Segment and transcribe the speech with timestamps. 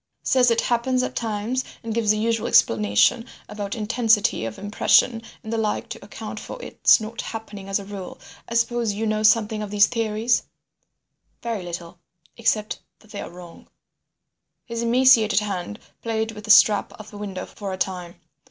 [0.23, 5.53] "Says it happens at times and gives the usual explanation about intensity of impression and
[5.53, 8.19] the like to account for its not happening as a rule.
[8.49, 10.41] I suppose you know something of these theories—"
[11.43, 13.67] "Very little—except that they are wrong."
[14.65, 18.15] His emaciated hand played with the strap of the window for a time.